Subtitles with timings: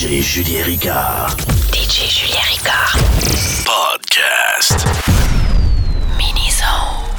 [0.00, 1.36] DJ Julien Ricard.
[1.72, 2.96] DJ Julien Ricard.
[3.66, 4.86] Podcast.
[6.16, 7.10] Mini Zone.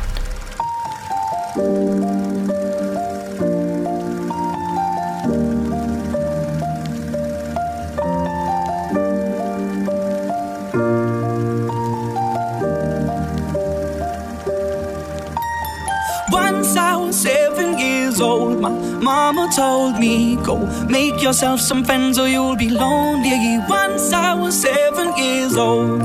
[18.61, 23.57] my Mama told me, go make yourself some friends or you'll be lonely.
[23.67, 26.03] Once I was seven years old.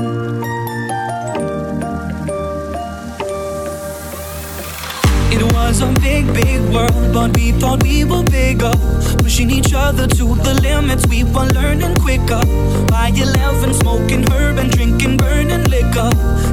[5.29, 8.73] It was a big, big world, but we thought we were bigger.
[9.19, 12.41] Pushing each other to the limits, we were learning quicker.
[12.89, 16.09] By 11, smoking herb and drinking burning liquor.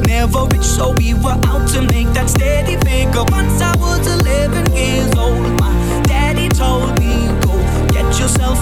[0.06, 3.24] Never rich, so we were out to make that steady figure.
[3.30, 5.63] Once I was 11 years old,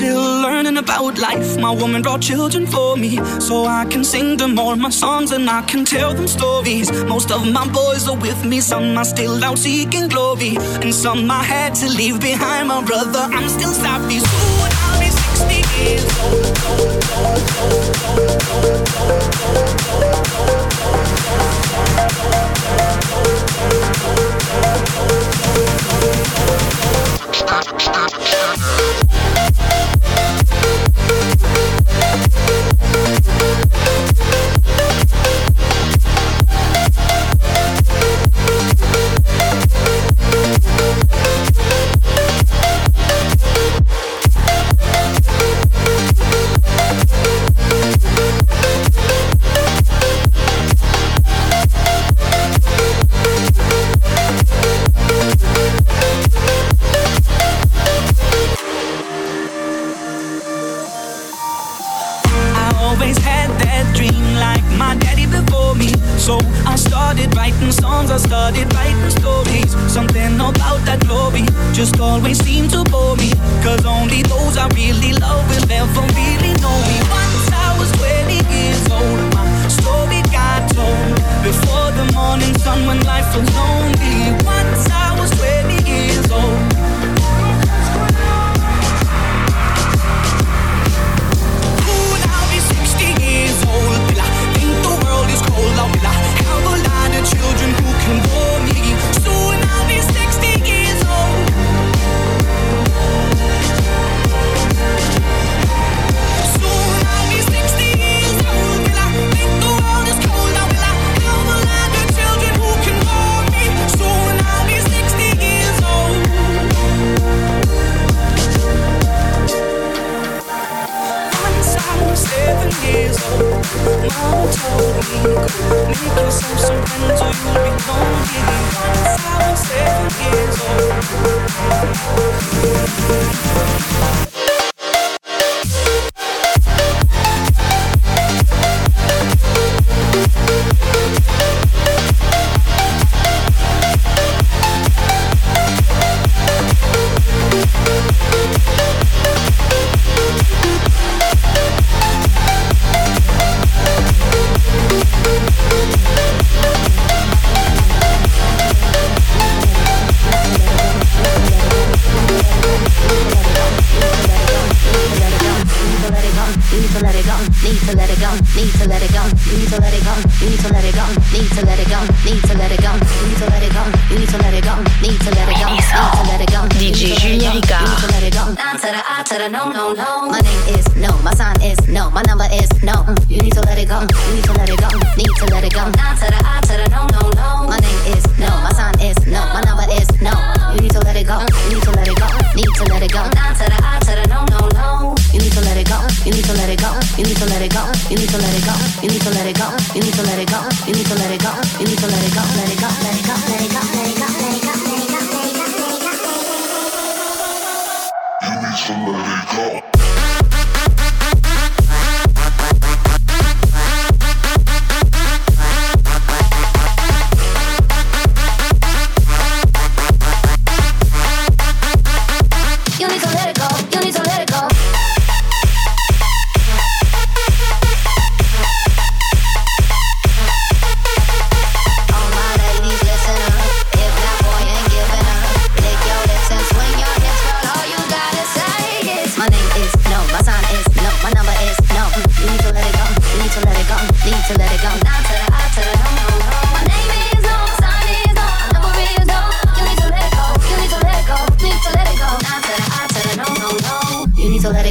[0.00, 1.58] Still learning about life.
[1.58, 5.50] My woman brought children for me, so I can sing them all my songs and
[5.50, 6.90] I can tell them stories.
[7.04, 11.30] Most of my boys are with me, some are still out seeking glory, and some
[11.30, 12.68] I had to leave behind.
[12.68, 14.20] My brother, I'm still savvy.
[14.20, 16.59] Soon I'll be 60 years old.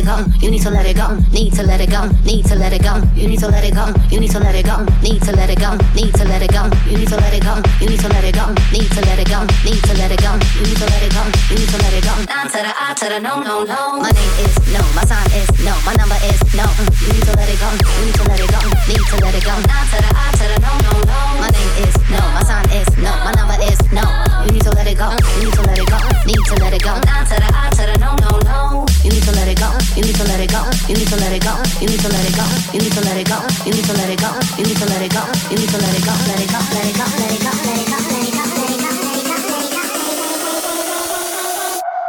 [0.10, 2.74] Go, you need to let it go, need to let it go, need to let
[2.74, 2.94] it go.
[3.14, 5.50] You need to let it go, you need to let it go, need to let
[5.50, 6.64] it go, need to let it go.
[6.90, 9.20] You need to let it go, you need to let it go, need to let
[9.20, 10.32] it go, need to let it go.
[10.58, 12.14] You need to let it go, you need to let it go.
[12.26, 14.02] Nah to the I to the no, no, no.
[14.02, 16.66] My name is no, my sign is no, my number is no.
[17.06, 18.60] You need to let it go, you need to let it go,
[18.90, 19.54] need to let it go.
[19.70, 21.20] Nah to the I to the no, no, no.
[21.38, 24.06] My name is no, my sign is no, my number is no.
[24.46, 26.74] You need to let it go, you need to let it go, need to let
[26.74, 26.94] it go.
[26.98, 28.89] Nah to the I to the no, no, no.
[29.02, 30.60] You need to let it go, you need to let it go,
[30.90, 32.44] you need to let it go, you need to let it go,
[32.74, 34.86] you need to let it go, you need to let it go, you need to
[34.86, 36.44] let it go, you need to let it go, let it go, let it go,
[36.44, 37.80] let it go, let it go, let it go, let it go, let it go,
[37.80, 38.90] let it go.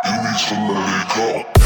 [0.03, 1.60] You need to let it go.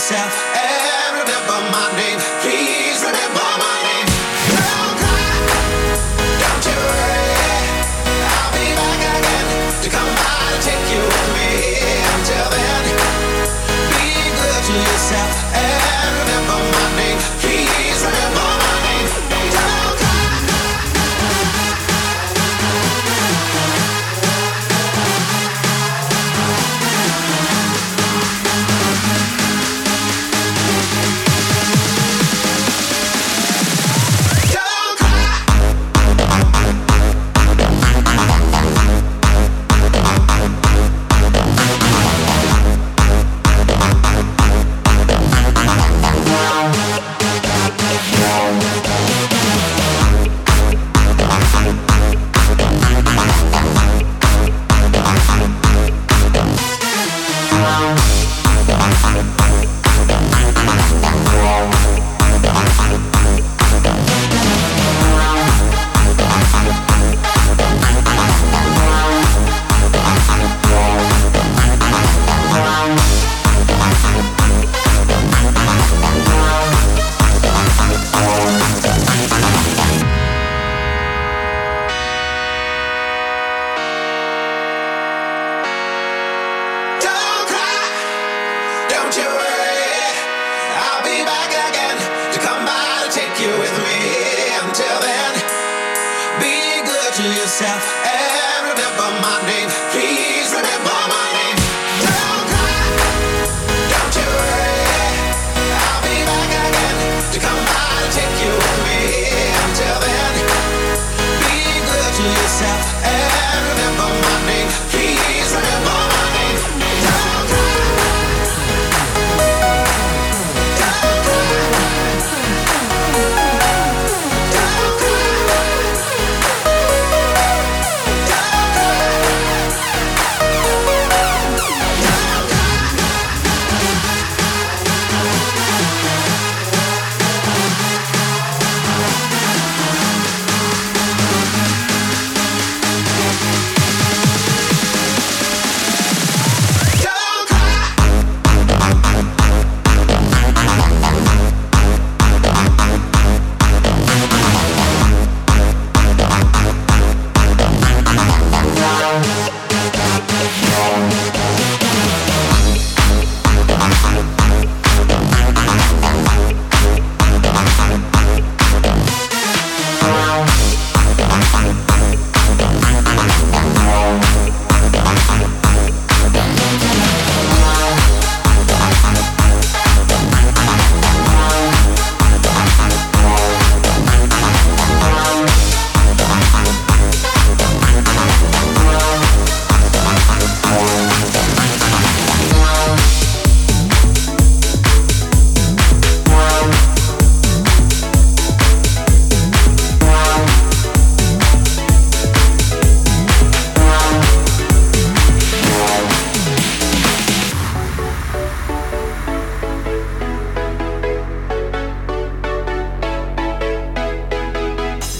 [0.00, 0.59] Yourself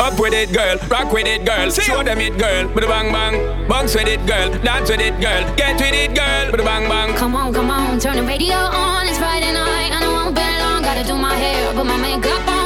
[0.01, 0.79] Up with it, girl.
[0.89, 1.71] Rock with it, girl.
[1.71, 2.65] See Show them it, girl.
[2.75, 3.69] Bada bang bang.
[3.69, 4.49] Bounce with it, girl.
[4.65, 5.45] Dance with it, girl.
[5.57, 6.47] Get with it, girl.
[6.53, 7.15] Bada bang bang.
[7.17, 8.01] Come on, come on.
[8.01, 9.07] Turn the radio on.
[9.07, 10.81] It's Friday night and I won't be long.
[10.83, 12.60] Gotta do my hair, put my makeup on.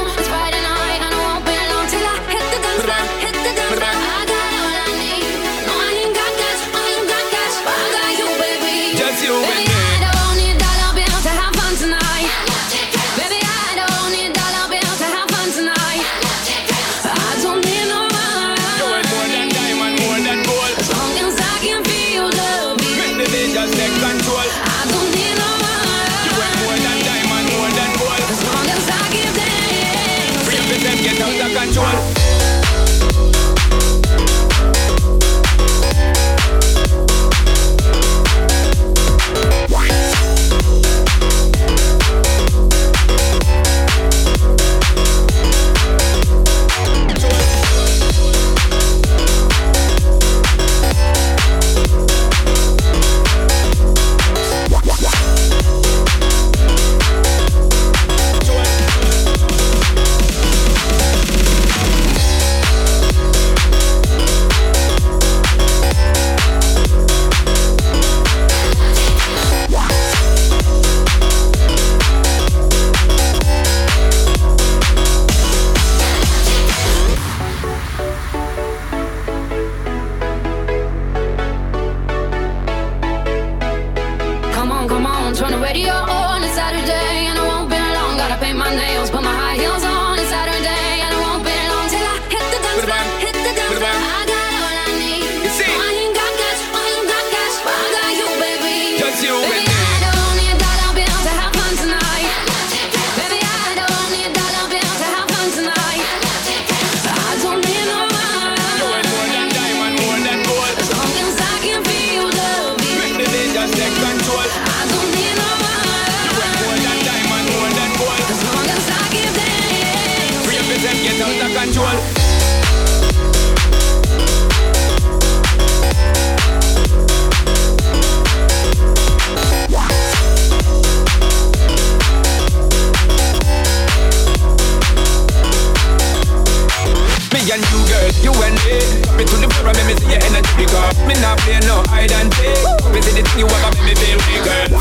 [140.25, 142.57] energy because me not play no hide and seek.
[142.89, 144.19] Me see the thing you want me feel.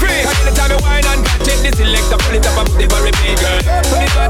[0.00, 0.24] Free.
[0.24, 3.12] Cause me wine and catch it, this pull it up and put it very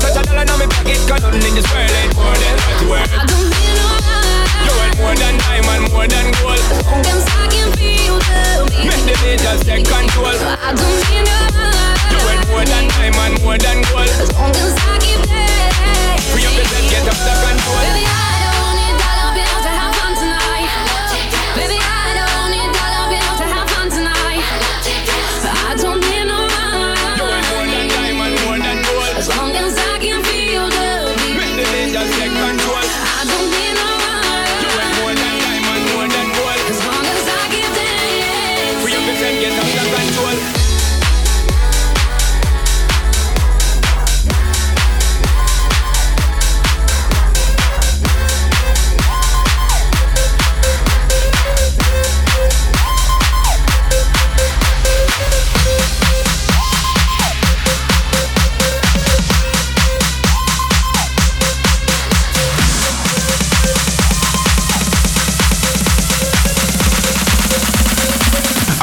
[0.02, 0.66] touch a dollar now me
[1.06, 3.12] cause nothing in this world ain't more than what you worth.
[3.14, 3.88] I don't feel no
[4.66, 6.64] You want more than diamond, more than gold.
[7.06, 8.18] Cause I can feel.
[8.83, 10.35] Make the beat just take control.
[10.35, 11.38] I don't feel no
[12.11, 14.11] You want more than diamond, more than gold.
[14.11, 15.68] Them stocking feel.
[16.35, 18.34] Free up the get up control.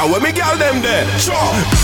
[0.01, 1.05] How when me girl them there?
[1.19, 1.80] Sure.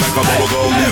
[0.00, 0.91] like a bubblegum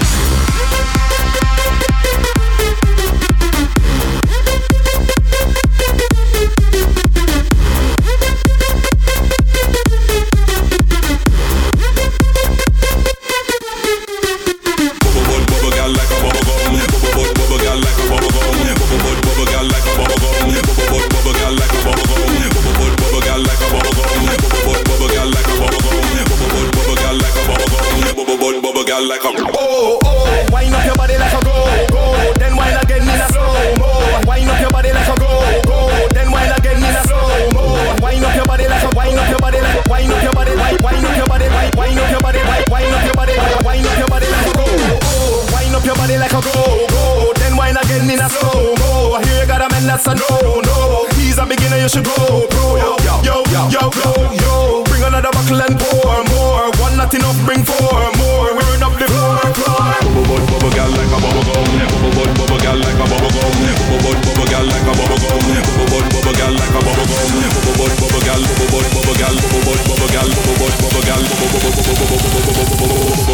[41.90, 44.46] Wine up your body like, wine up your body like, wine up your body like
[44.46, 45.52] a go, go.
[45.52, 47.32] Wine up your body like a go, go.
[47.34, 49.14] Then wine again in a slow go.
[49.16, 51.08] I hear you got a man that's a no, no.
[51.16, 52.76] He's a beginner, you should go, bro.
[52.76, 54.32] Yo, yo, yo, yo, yo.
[54.34, 56.68] yo bring another buckle and pour more.
[56.76, 58.52] One not enough, bring four more.
[58.52, 59.96] Wearing up the floor, floor.
[60.04, 61.64] Bubble boy, bubble gal like a bubble gum.
[61.88, 63.48] Bubble boy, bubble gal like my bubble gum.
[63.48, 65.40] Bubble boy, bubble gal like my bubble gum.
[65.40, 67.32] Bubble boy, bubble gal like my bubble gum.
[67.48, 71.04] Bubble boy, bubble gal, bubble boy, bubble gal, bubble boy, bubble gal, bubble boy, bubble
[71.08, 71.56] gal, bubble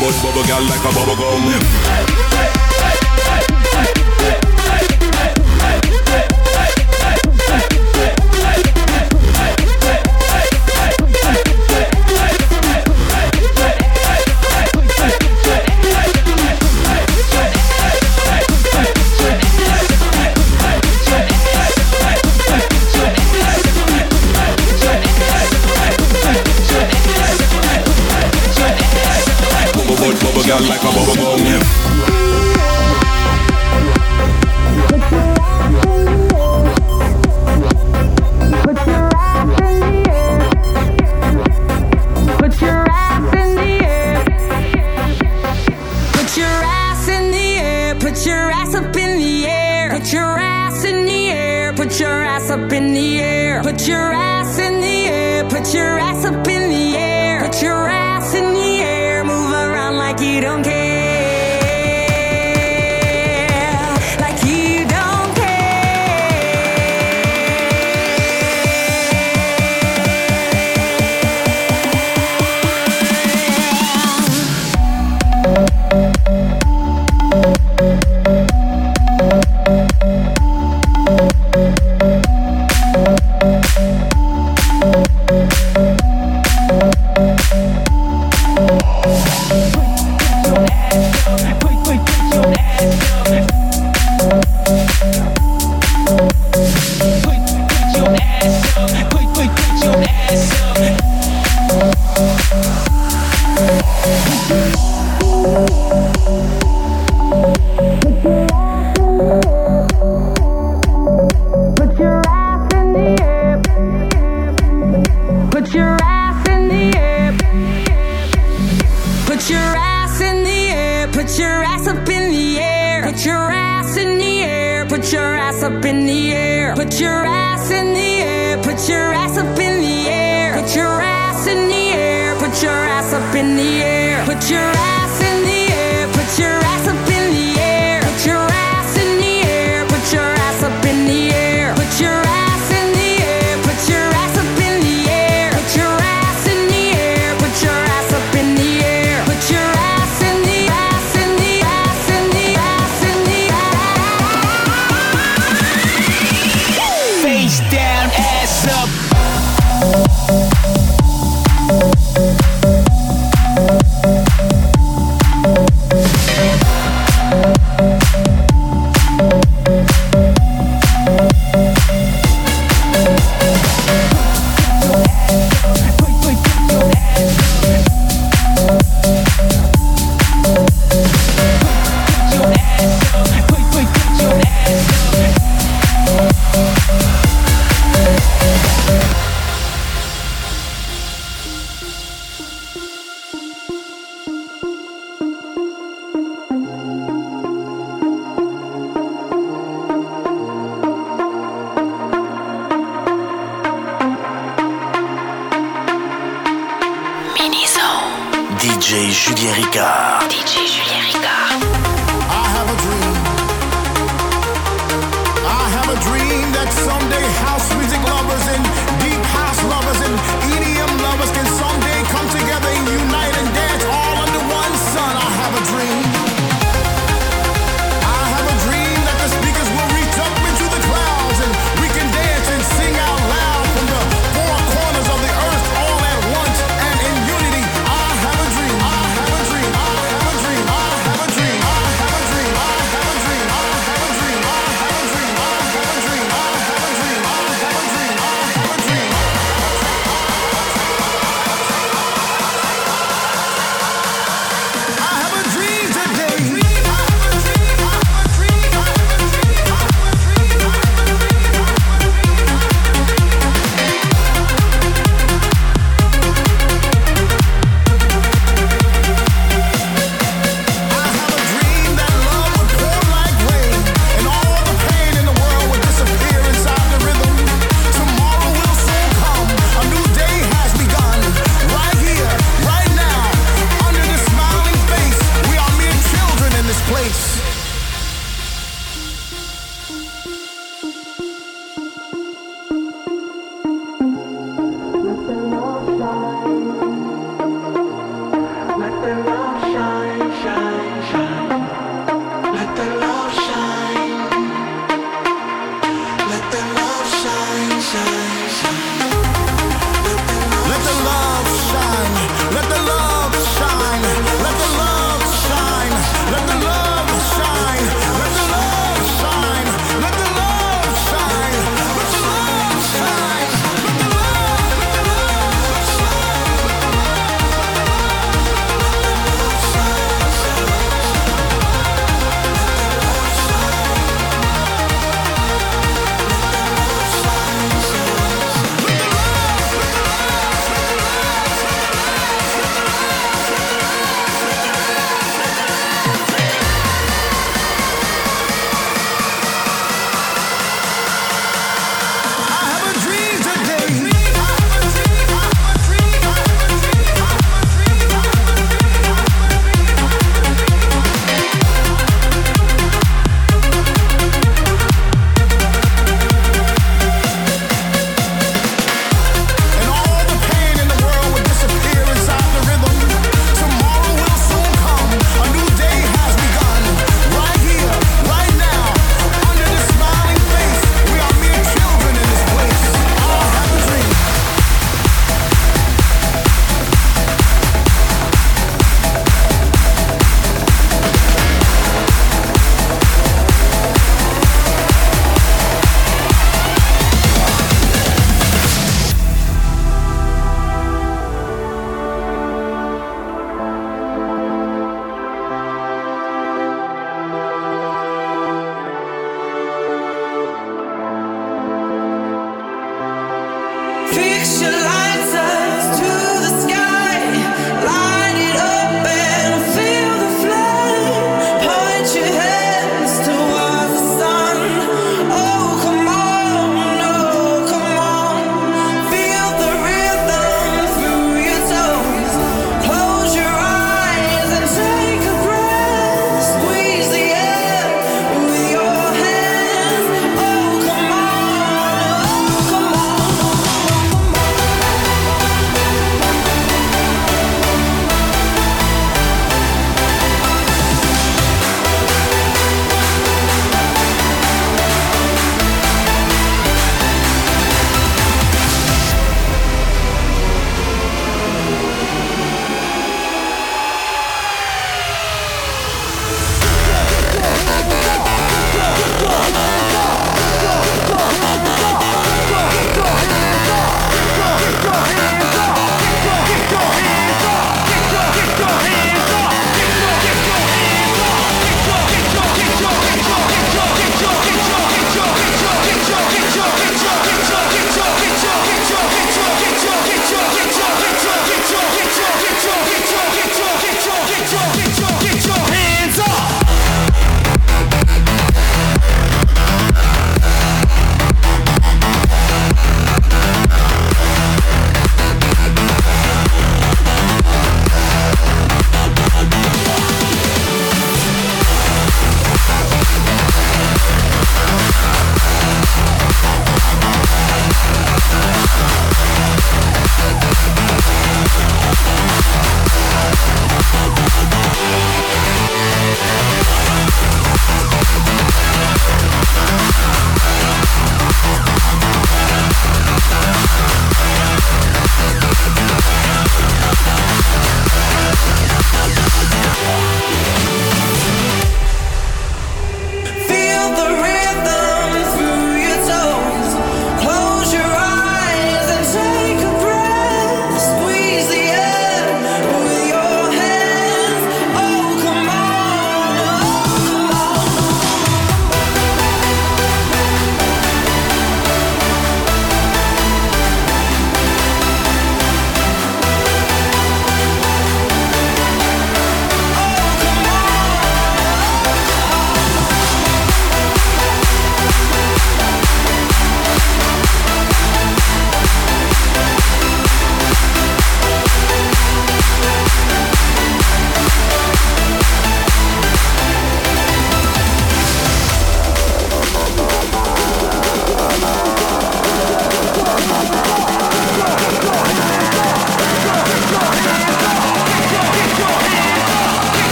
[0.00, 2.09] boy, bubble gal like my bubble gum.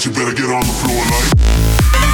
[0.00, 2.09] You you better get on the floor like.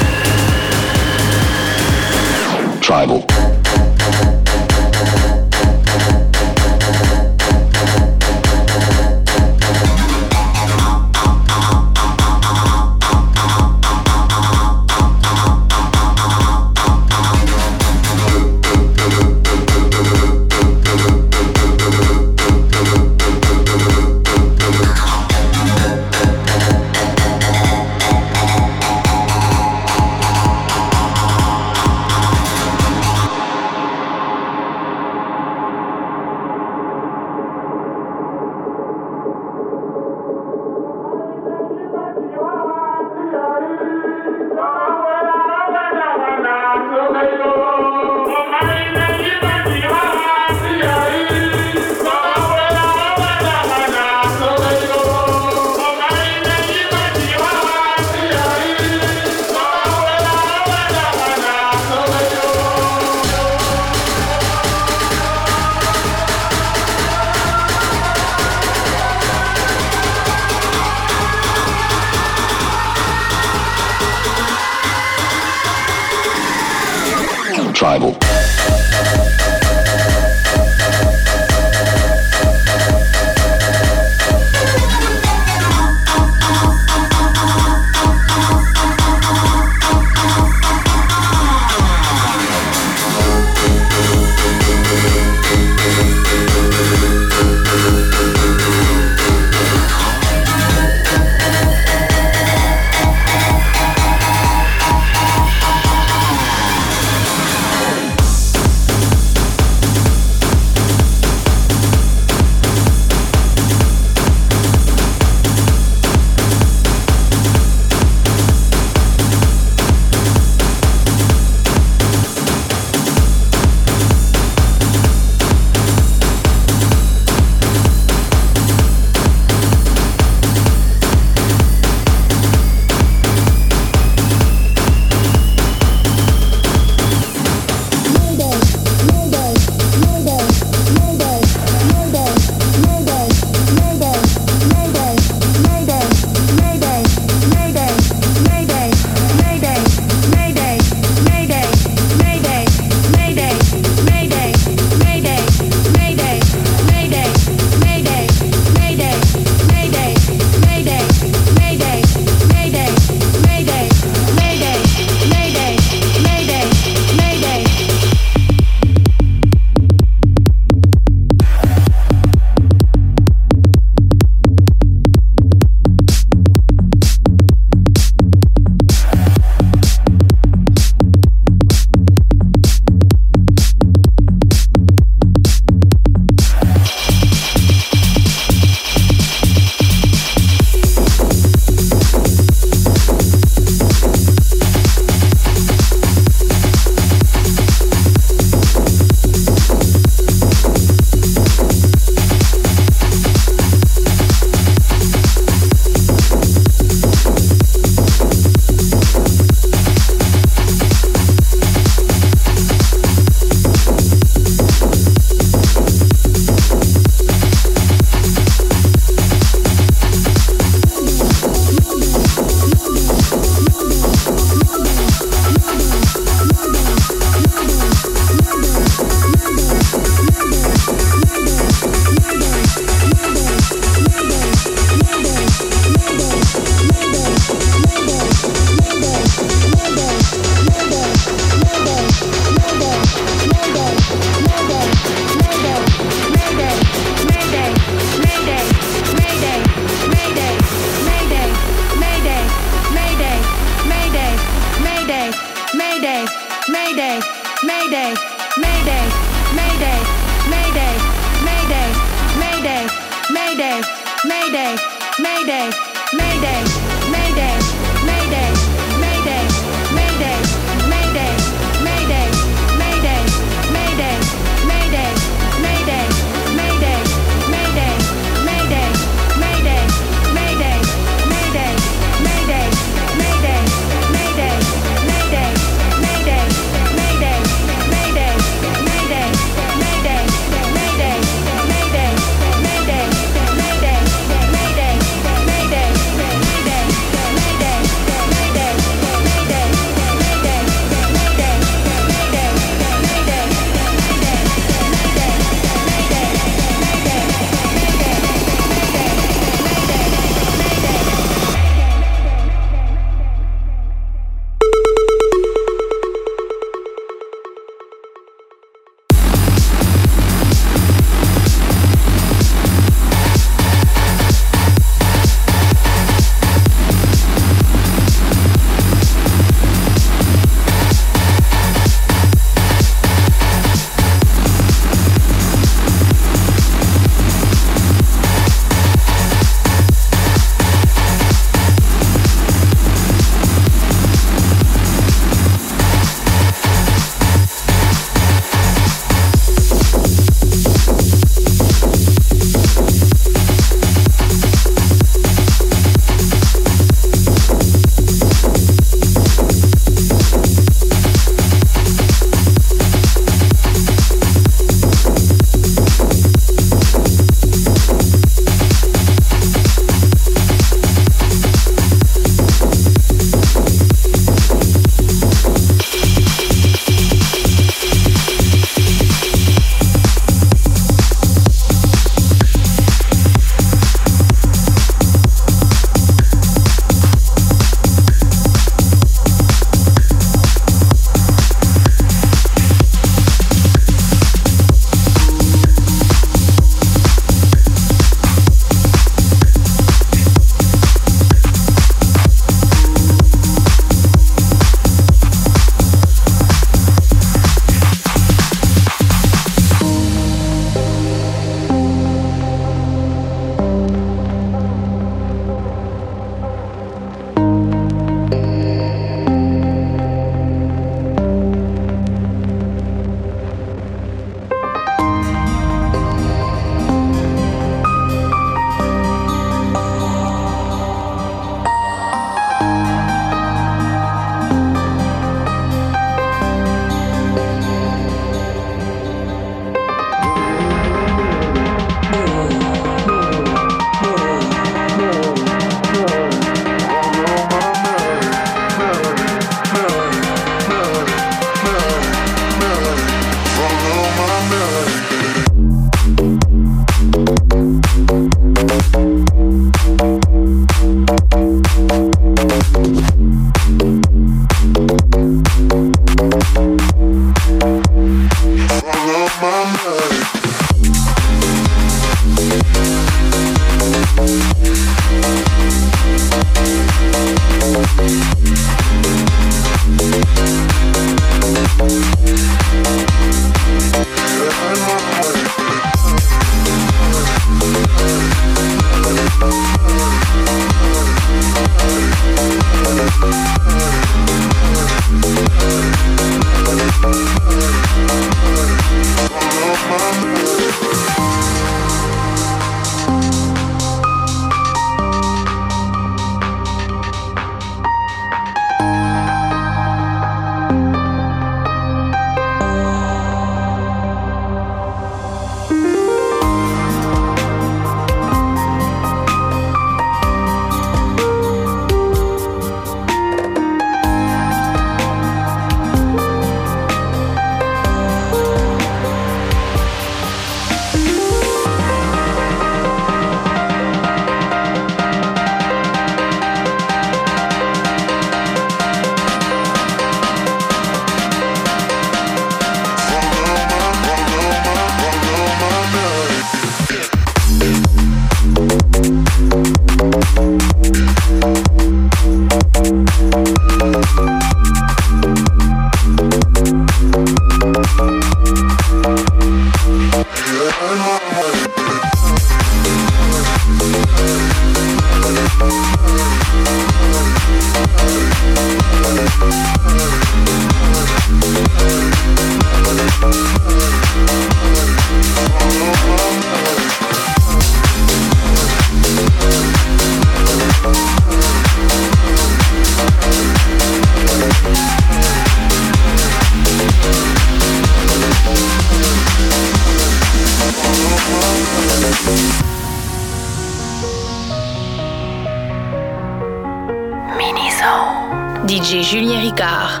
[599.56, 600.00] Sex,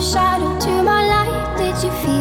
[0.00, 1.56] shadow to my light.
[1.58, 2.17] Did you and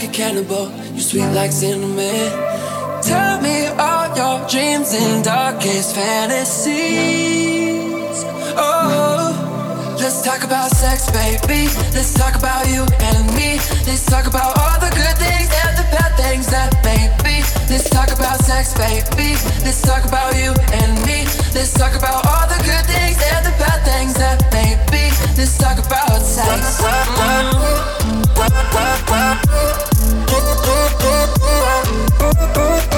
[0.00, 0.70] like a cannibal.
[0.94, 2.30] You sweet like cinnamon.
[3.02, 7.44] Tell me all your dreams and darkest fantasies.
[8.56, 11.68] Oh, let's talk about sex, baby.
[11.92, 13.60] Let's talk about you and me.
[13.84, 17.44] Let's talk about all the good things and the bad things that may be.
[17.68, 19.36] Let's talk about sex, baby.
[19.64, 21.24] Let's talk about you and me.
[21.52, 25.12] Let's talk about all the good things and the bad things that may be.
[25.36, 26.80] Let's talk about sex.
[32.62, 32.89] Let's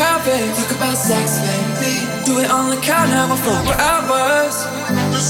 [0.00, 0.56] have it.
[0.56, 1.94] Talk about sex, baby.
[2.24, 4.64] Do it on the count now for four hours.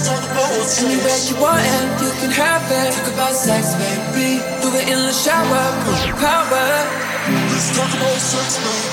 [0.07, 2.95] Talk about Anywhere you want it, you can have it.
[2.95, 4.41] Talk about sex, baby.
[4.63, 5.65] Do it in the shower,
[6.07, 7.10] your power.
[7.61, 8.90] Let's talk about